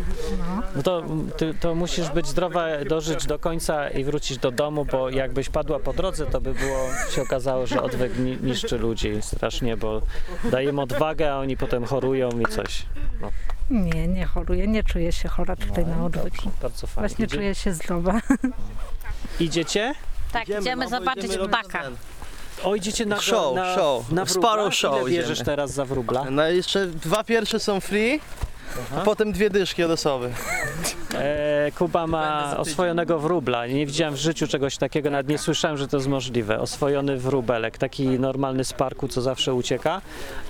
[0.77, 1.03] No to,
[1.37, 5.79] ty, to musisz być zdrowa, dożyć do końca i wrócić do domu, bo jakbyś padła
[5.79, 6.79] po drodze, to by było,
[7.15, 10.03] się okazało, że odwyk ni, niszczy ludzi strasznie, bo
[10.51, 12.83] daje im odwagę, a oni potem chorują i coś.
[13.21, 13.31] No,
[13.71, 14.67] nie, nie choruję.
[14.67, 16.51] Nie czuję się chora tutaj na odwyku.
[16.63, 17.09] bardzo fajnie.
[17.09, 18.21] Właśnie Idzie- czuję się zdrowa.
[19.41, 19.95] Idziecie?
[20.33, 21.83] Tak, idziemy, zobaczyć ptaka.
[22.65, 24.13] O, idziecie na, Show, na, show.
[24.13, 24.27] na?
[24.27, 25.47] Sparrow show Ile bierzesz idziemy.
[25.47, 26.25] teraz za wróbla?
[26.31, 28.21] No i jeszcze dwa pierwsze są free,
[28.97, 30.31] a potem dwie dyszki od osoby.
[31.19, 33.67] E, Kuba ma oswojonego wróbla.
[33.67, 36.61] Nie widziałem w życiu czegoś takiego, nawet nie słyszałem, że to jest możliwe.
[36.61, 40.01] Oswojony wróbelek, taki normalny z parku, co zawsze ucieka,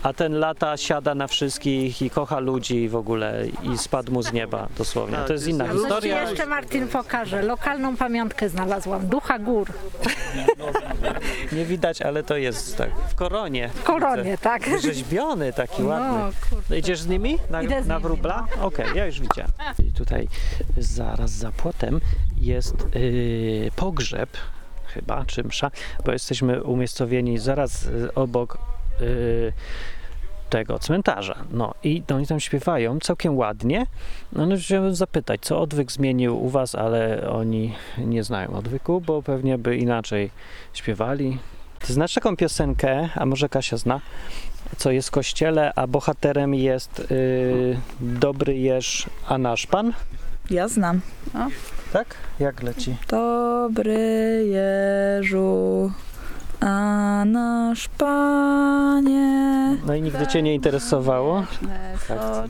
[0.03, 4.33] a ten lata, siada na wszystkich i kocha ludzi w ogóle i spadł mu z
[4.33, 5.17] nieba dosłownie.
[5.27, 6.23] To jest inna ci historia.
[6.31, 7.43] jeszcze Martin pokaże.
[7.43, 9.07] Lokalną pamiątkę znalazłam.
[9.07, 9.69] Ducha gór.
[11.53, 12.91] Nie widać, ale to jest tak.
[13.09, 13.69] W koronie.
[13.75, 14.63] W koronie, tak.
[14.83, 16.33] Rzeźbiony taki No, ładny.
[16.65, 16.79] Kurde.
[16.79, 18.47] Idziesz z nimi na, Idę z na nimi, wróbla?
[18.61, 19.53] Okej, ja już widziałem.
[19.89, 20.29] I tutaj
[20.77, 22.01] zaraz za płotem
[22.41, 24.31] jest yy, pogrzeb
[24.87, 25.71] chyba, czy msza,
[26.05, 28.59] bo jesteśmy umiejscowieni zaraz y, obok
[29.01, 29.53] y,
[30.51, 31.45] tego cmentarza.
[31.51, 33.87] No i oni tam śpiewają całkiem ładnie.
[34.33, 39.23] No, no chciałbym zapytać, co odwyk zmienił u was, ale oni nie znają odwyku, bo
[39.23, 40.31] pewnie by inaczej
[40.75, 41.39] śpiewali.
[41.79, 44.01] Ty znasz taką piosenkę, a może Kasia zna,
[44.77, 49.93] co jest w kościele, a bohaterem jest y, dobry jeż, a nasz pan?
[50.51, 51.01] Ja znam.
[51.93, 52.15] Tak?
[52.41, 52.97] Jak leci?
[53.09, 55.93] Dobry Jeżu,
[56.61, 59.77] a nasz Panie.
[59.87, 61.45] No i nigdy cię nie interesowało?
[62.09, 62.49] Tak.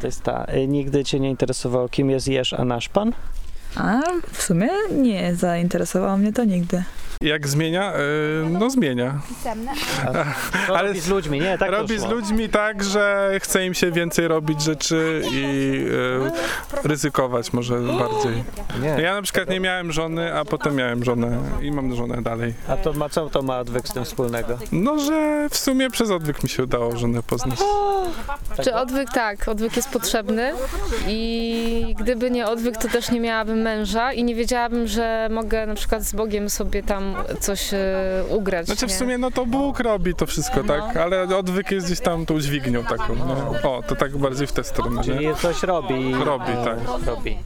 [0.00, 0.46] To jest ta.
[0.54, 3.12] Y, nigdy cię nie interesowało, kim jest jeż, a nasz pan?
[3.76, 4.00] A
[4.32, 6.84] w sumie nie zainteresowało mnie to nigdy.
[7.22, 7.92] Jak zmienia?
[7.92, 7.98] E,
[8.50, 9.14] No zmienia.
[10.66, 11.40] Co robi z ludźmi?
[11.40, 12.10] Nie, tak to robi z szło.
[12.12, 15.74] ludźmi tak, że chce im się więcej robić rzeczy i
[16.84, 18.44] e, ryzykować może bardziej.
[18.82, 19.02] Nie.
[19.02, 22.54] Ja na przykład nie miałem żony, a potem miałem żonę i mam żonę dalej.
[22.68, 24.58] A to ma, co to ma odwyk z tym wspólnego?
[24.72, 27.58] No, że w sumie przez odwyk mi się udało żonę poznać.
[28.64, 30.52] Czy odwyk tak, odwyk jest potrzebny
[31.08, 35.74] i gdyby nie odwyk, to też nie miałabym męża i nie wiedziałabym, że mogę na
[35.74, 37.07] przykład z Bogiem sobie tam
[37.40, 37.78] coś e,
[38.28, 38.66] ugrać.
[38.66, 38.96] Znaczy w nie?
[38.96, 40.96] sumie no to Bóg robi to wszystko, tak?
[40.96, 43.14] Ale odwyk jest gdzieś tam tą dźwignią taką.
[43.14, 43.70] No.
[43.70, 45.02] O, to tak bardziej w tę stronę.
[45.04, 45.34] Czyli Nie?
[45.34, 46.14] coś robi.
[46.24, 47.06] Robi, tak.
[47.06, 47.38] Robi.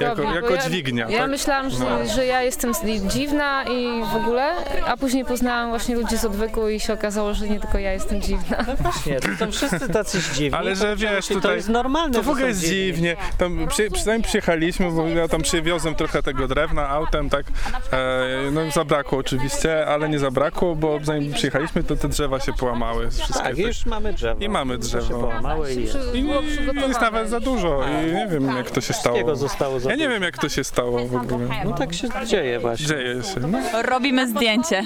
[0.00, 1.30] Jako, Robi, jako ja, dźwignia, Ja tak?
[1.30, 2.14] myślałam, że, No.
[2.14, 2.72] że ja jestem
[3.08, 4.54] dziwna i w ogóle,
[4.86, 8.22] a później poznałam właśnie ludzi z odwyku i się okazało, że nie tylko ja jestem
[8.22, 8.64] dziwna.
[9.06, 10.58] Nie, to są wszyscy tacy dziwni.
[10.58, 11.56] Ale że wiesz, to tutaj...
[11.56, 12.14] jest normalne.
[12.14, 12.74] To w ogóle jest dziwni.
[12.74, 13.16] dziwnie.
[13.38, 17.46] Tam przy, przynajmniej przyjechaliśmy, bo ja tam przywiozłem trochę tego drewna autem, tak?
[17.92, 22.52] E, no zabrakło zabrakło oczywiście, ale nie zabrakło, bo zanim przyjechaliśmy, to te drzewa się
[22.52, 23.10] połamały.
[23.10, 24.40] Wszystkie Tak, te- już mamy drzewo.
[24.40, 25.20] I mamy Się drzewo.
[25.20, 25.98] połamały i jest.
[26.14, 29.16] I nie jest nawet za dużo i nie wiem jak to się stało.
[29.16, 30.14] Wszystkiego zostało za Ja nie dużo.
[30.14, 31.46] wiem jak to się stało w ogóle.
[31.64, 32.86] No tak się dzieje właśnie.
[32.86, 33.40] Dzieje się.
[33.40, 33.58] No.
[33.82, 34.82] Robimy zdjęcie.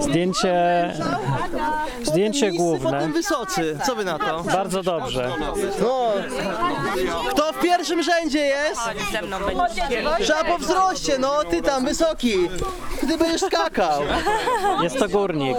[0.00, 0.54] Zdjęcie,
[2.02, 2.90] zdjęcie główne.
[2.92, 4.42] Potem wysocy, co wy na to?
[4.44, 5.30] Bardzo dobrze.
[5.80, 6.12] No,
[7.30, 8.80] kto w pierwszym rzędzie jest?
[10.22, 12.34] Trzeba po wzroście, no, ty tam wysoki.
[13.00, 14.02] Ty będziesz skakał.
[14.82, 15.56] Jest to górnik.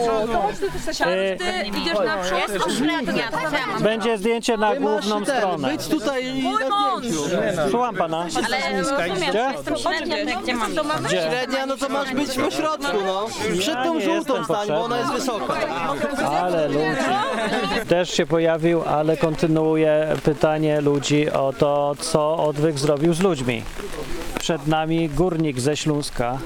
[1.05, 2.73] E, idziesz na przód.
[3.79, 5.67] Będzie zdjęcie na Ty główną stronę.
[5.67, 7.19] Być tutaj i na zdjęciu.
[7.69, 8.25] Słucham pana.
[8.45, 8.57] Ale
[9.29, 9.51] Gdzie?
[9.53, 11.21] jestem średnia, to gdzie mam Gdzie?
[11.21, 13.27] Średnia, no to masz być po środku, no.
[13.59, 15.53] Przed tą nie żółtą jestem stań, bo ona jest wysoka.
[16.29, 16.79] Ale ludzi.
[17.87, 23.63] Też się pojawił, ale kontynuuje pytanie ludzi o to, co odwyk zrobił z ludźmi.
[24.39, 26.37] Przed nami górnik ze Śląska.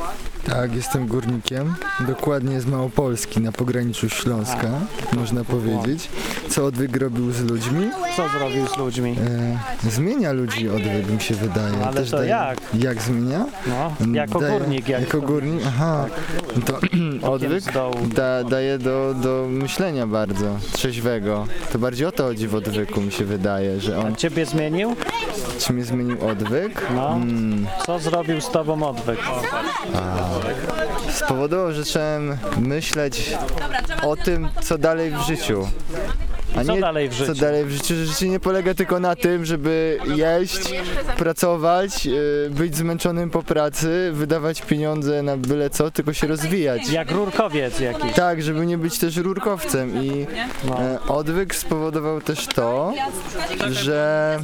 [0.49, 1.75] Tak, jestem górnikiem,
[2.07, 4.69] dokładnie z Małopolski, na pograniczu Śląska,
[5.13, 6.09] można powiedzieć.
[6.49, 7.89] Co odwyk robił z ludźmi?
[8.15, 9.15] Co zrobił z ludźmi?
[9.85, 11.85] E, zmienia ludzi odwyk, mi się wydaje.
[11.85, 12.57] Ale Też to daje- jak?
[12.73, 13.45] Jak zmienia?
[13.67, 14.89] No, jako Daje- górnik.
[14.89, 16.05] Jak Jako górnik, aha.
[16.65, 16.79] To
[17.33, 17.95] odwyk z dołu.
[18.15, 21.47] da, daje do, do myślenia bardzo trzeźwego.
[21.71, 24.15] To bardziej o to chodzi w odwyku, mi się wydaje, że on...
[24.15, 24.95] Ciebie zmienił?
[25.59, 26.87] Czy mnie zmienił odwyk?
[26.95, 27.13] No.
[27.13, 27.67] Mm.
[27.85, 29.19] Co zrobił z tobą odwyk?
[31.13, 33.37] spowodował, że zacząłem myśleć
[34.01, 35.67] o tym, co dalej w życiu.
[36.59, 37.35] A Co nie dalej w życiu?
[37.35, 40.73] Co dalej w życiu, że życie nie polega tylko na tym, żeby jeść,
[41.17, 46.89] pracować, yy, być zmęczonym po pracy, wydawać pieniądze na byle co, tylko się rozwijać.
[46.89, 48.13] Jak rurkowiec jakiś.
[48.13, 50.27] Tak, żeby nie być też rurkowcem i
[50.63, 50.81] No.
[50.81, 52.93] e, odwyk spowodował też to,
[53.69, 54.39] że,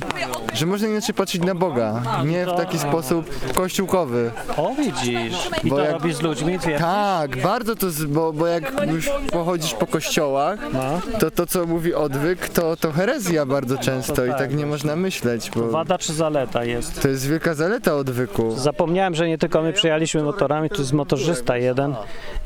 [0.53, 4.31] że można inaczej patrzeć na Boga, nie w taki sposób kościółkowy.
[4.57, 5.49] O, widzisz.
[5.63, 6.59] I Bo to jak- robi z ludźmi?
[6.59, 6.77] Wie?
[6.79, 11.01] Tak, bardzo to, z, bo, bo jak już pochodzisz po kościołach, No.
[11.19, 14.55] to to co mówi odwyk, to, to herezja bardzo często i tak.
[14.55, 17.01] nie można myśleć, bo Wada czy zaleta jest?
[17.01, 18.51] to jest wielka zaleta odwyku.
[18.57, 21.95] Zapomniałem, że nie tylko my przyjechaliśmy motorami, tu jest motorzysta jeden.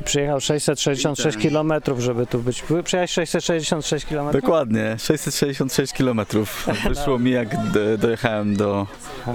[0.04, 2.62] Przyjechał 666 km, żeby tu być.
[2.84, 4.30] Przyjechałeś 666 km?
[4.32, 6.20] Dokładnie, 666 km
[6.88, 8.86] wyszło mi jak d- dojechałem do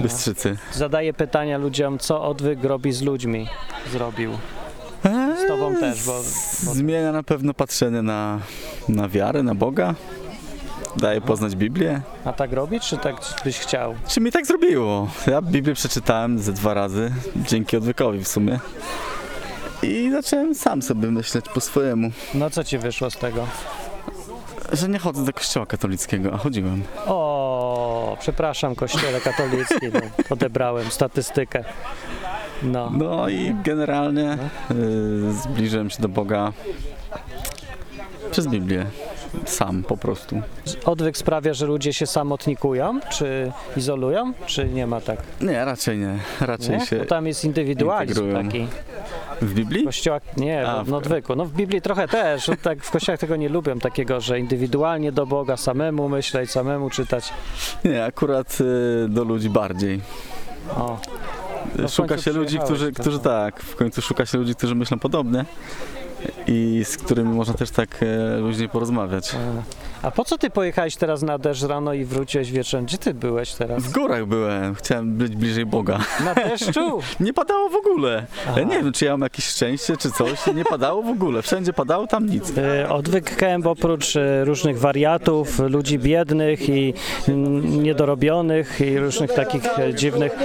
[0.01, 0.57] Bystrzycy.
[0.73, 3.47] Zadaję pytania ludziom, co odwyk robi z ludźmi.
[3.91, 4.31] Zrobił.
[5.45, 6.13] Z tobą też, bo,
[6.65, 8.39] bo Zmienia na pewno patrzenie na,
[8.89, 9.95] na wiarę, na Boga.
[10.97, 12.01] Daje poznać Biblię.
[12.25, 13.15] a tak robi, czy tak
[13.45, 13.95] byś chciał?
[14.07, 15.07] Czy mi tak zrobiło?
[15.27, 18.59] Ja Biblię przeczytałem ze dwa razy, dzięki odwykowi w sumie.
[19.83, 23.47] I zacząłem sam sobie myśleć po swojemu, No co ci wyszło z tego?
[24.73, 26.83] że nie chodzę do kościoła katolickiego, a chodziłem.
[27.07, 31.63] O, przepraszam, kościele katolicki, no, odebrałem statystykę.
[32.65, 32.91] No.
[32.93, 34.37] No i generalnie
[34.71, 36.53] y, zbliżyłem się do Boga
[38.31, 38.85] przez Biblię.
[39.45, 40.41] Sam po prostu.
[40.85, 45.19] Odwyk sprawia, że ludzie się samotnikują, czy izolują, czy nie ma tak?
[45.41, 46.19] Nie, raczej nie.
[46.41, 46.85] Raczej Nie?
[46.85, 48.45] się Bo tam jest indywidualizm integrują.
[48.45, 48.67] taki.
[49.41, 49.85] W Biblii?
[49.85, 51.35] Kościołach, nie, A, w, odwyku.
[51.35, 55.25] No w Biblii trochę też, tak w kościołach tego nie lubią, takiego, że indywidualnie do
[55.25, 57.33] Boga, samemu myśleć, samemu czytać.
[57.85, 60.01] Nie, akurat y, do ludzi bardziej.
[60.77, 60.97] O.
[61.79, 63.23] No Szuka się ludzi, którzy, to którzy co?
[63.23, 65.45] tak, w końcu szuka się ludzi, którzy myślą podobnie
[66.47, 69.35] i z którymi można też tak e, luźniej porozmawiać.
[70.05, 72.85] A po co ty pojechałeś teraz na deszcz rano i wróciłeś wieczorem?
[72.85, 73.83] Gdzie ty byłeś teraz?
[73.83, 75.99] W górach byłem, chciałem być bliżej Boga.
[76.25, 76.99] Na deszczu?
[77.19, 78.25] Nie padało w ogóle.
[78.47, 78.61] Aha.
[78.61, 80.45] Nie wiem, czy ja mam jakieś szczęście, czy coś.
[80.55, 81.41] Nie padało w ogóle.
[81.41, 82.57] Wszędzie padało, tam nic.
[82.57, 86.93] E, Odwyk KM oprócz e, różnych wariatów, ludzi biednych i
[87.63, 90.35] niedorobionych i różnych takich e, dziwnych,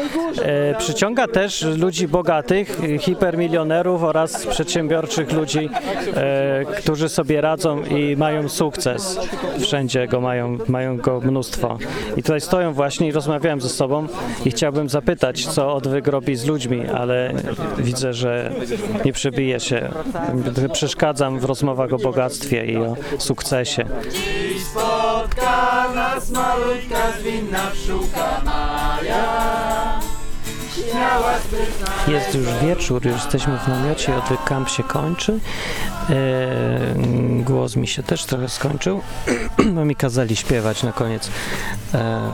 [0.43, 5.71] e, przyciąga też ludzi bogatych, hipermilionerów oraz przedsiębiorczych ludzi,
[6.15, 9.19] e, którzy sobie radzą i mają sukces.
[9.59, 11.79] Wszędzie go mają, mają go mnóstwo.
[12.17, 14.07] I tutaj stoją właśnie i rozmawiałem ze sobą
[14.45, 17.33] i chciałbym zapytać, co odwyk robi z ludźmi, ale
[17.79, 18.53] widzę, że
[19.05, 19.89] nie przebije się.
[20.73, 23.85] Przeszkadzam w rozmowach o bogactwie i o sukcesie.
[24.13, 27.71] Dziś spotka nas malutka zwinna
[28.45, 30.00] Maja.
[32.09, 35.39] Jest już wieczór, jesteśmy w namiocie, odwyk kamp się kończy.
[36.11, 36.15] E,
[37.45, 39.01] głos mi się też trochę skończył,
[39.75, 41.31] bo mi kazali śpiewać na koniec.
[41.95, 42.31] E, e,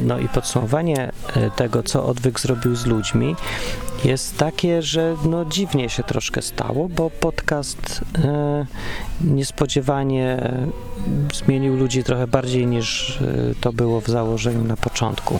[0.00, 3.36] no i podsumowanie e, tego, co odwyk zrobił z ludźmi,
[4.04, 8.66] jest takie, że no dziwnie się troszkę stało, bo podcast e,
[9.20, 10.52] niespodziewanie
[11.34, 15.38] zmienił ludzi trochę bardziej niż e, to było w założeniu na początku.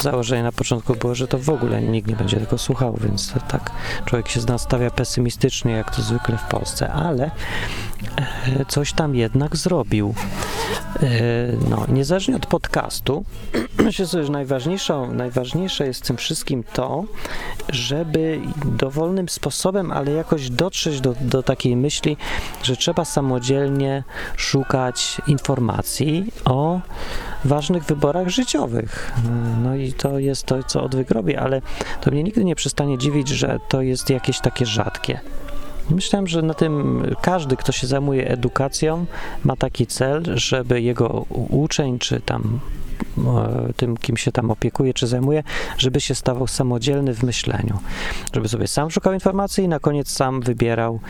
[0.00, 3.40] Założenie na początku było, że to w ogóle nikt nie będzie tego słuchał, więc to
[3.40, 3.70] tak
[4.04, 7.30] człowiek się nastawia pesymistycznie, jak to zwykle w Polsce, ale
[8.16, 10.14] e, coś tam jednak zrobił.
[11.02, 13.24] E, No, niezależnie od podcastu,
[13.84, 17.04] myślę sobie, że najważniejszą, najważniejsze jest tym wszystkim to,
[17.68, 22.16] żeby dowolnym sposobem, ale jakoś dotrzeć do, do takiej myśli,
[22.62, 24.04] że trzeba samodzielnie
[24.36, 26.80] szukać informacji o
[27.44, 29.12] ważnych wyborach życiowych.
[29.62, 31.62] No i to jest to, co odwyk robi, ale
[32.00, 35.20] to mnie nigdy nie przestanie dziwić, że to jest jakieś takie rzadkie.
[35.90, 39.06] Myślałem, że na tym każdy, kto się zajmuje edukacją,
[39.44, 41.08] ma taki cel, żeby jego
[41.50, 42.60] uczeń, czy tam
[43.18, 45.42] e, tym, kim się tam opiekuje, czy zajmuje,
[45.78, 47.78] żeby się stawał samodzielny w myśleniu.
[48.32, 51.00] Żeby sobie sam szukał informacji i na koniec sam wybierał,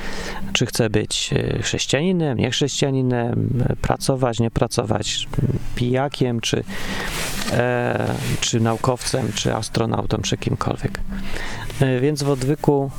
[0.52, 5.28] czy chce być e, chrześcijaninem, niechrześcijaninem, e, pracować, nie pracować,
[5.74, 6.64] pijakiem, czy,
[7.52, 11.00] e, czy naukowcem, czy astronautą, czy kimkolwiek.
[11.80, 12.90] E, Więc w odwyku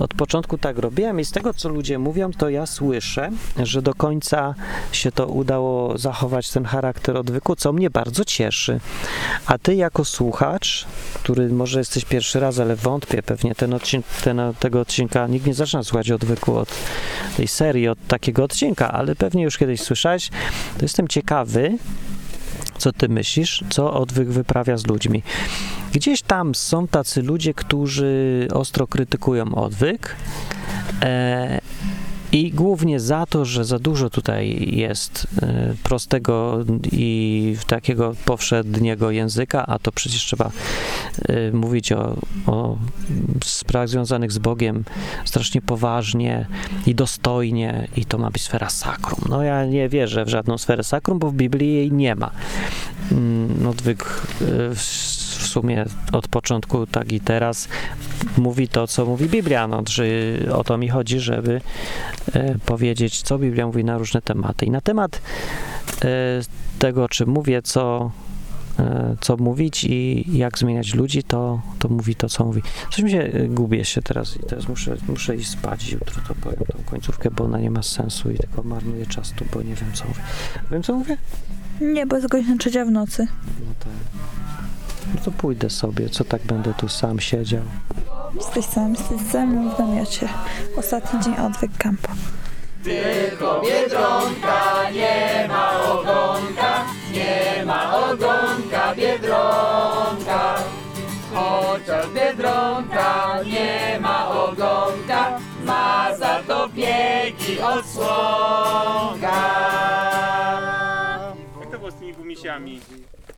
[0.00, 3.30] od początku tak robiłem i z tego, co ludzie mówią, to ja słyszę,
[3.62, 4.54] że do końca
[4.92, 8.80] się to udało zachować ten charakter odwyku, co mnie bardzo cieszy.
[9.46, 14.40] A ty jako słuchacz, który może jesteś pierwszy raz, ale wątpię, pewnie ten odcink, ten,
[14.58, 16.68] tego odcinka nikt nie zaczyna słuchać odwyku od
[17.36, 20.28] tej serii, od takiego odcinka, ale pewnie już kiedyś słyszałeś,
[20.78, 21.78] to jestem ciekawy,
[22.78, 25.22] co ty myślisz, co odwyk wyprawia z ludźmi.
[25.92, 30.16] Gdzieś tam są tacy ludzie, którzy ostro krytykują odwyk
[31.02, 31.60] e,
[32.32, 36.58] i głównie za to, że za dużo tutaj jest e, prostego
[36.92, 40.50] i takiego powszedniego języka, a to przecież trzeba
[41.28, 42.78] e, mówić o, o
[43.44, 44.84] sprawach związanych z Bogiem
[45.24, 46.46] strasznie poważnie
[46.86, 49.20] i dostojnie i to ma być sfera sakrum.
[49.28, 52.30] No ja nie wierzę w żadną sferę sakrum, bo w Biblii jej nie ma.
[53.12, 54.04] Mm, Odwyk
[54.40, 57.68] e, w w sumie od początku, tak i teraz
[58.36, 59.68] mówi to, co mówi Biblia.
[59.68, 61.60] No, czy o to mi chodzi, żeby
[62.32, 64.66] e, powiedzieć, co Biblia mówi na różne tematy.
[64.66, 65.22] I na temat
[66.04, 66.40] e,
[66.78, 68.10] tego, czy mówię, co,
[68.78, 72.62] e, co mówić i jak zmieniać ludzi, to, to mówi to, co mówi.
[72.90, 75.92] Coś mi się, gubię się teraz i teraz muszę, muszę iść spać.
[75.92, 79.44] Jutro to powiem tą końcówkę, bo ona nie ma sensu i tylko marnuję czas tu,
[79.52, 80.20] bo nie wiem, co mówię.
[80.70, 81.16] Wiem, co mówię?
[81.80, 83.26] Nie, bo jest godzina trzecia w nocy.
[83.60, 83.86] No to,
[85.14, 87.62] no to pójdę sobie, co tak będę tu sam siedział.
[88.34, 90.28] Jesteś sam, jesteś ze mną w namiocie.
[90.76, 92.12] Ostatni dzień odwyk kampu.
[92.84, 100.54] Tylko Biedronka, nie ma ogonka, nie ma ogonka Biedronka.
[101.34, 109.38] Chociaż Biedronka nie ma ogonka, ma za to biegi odsłonka.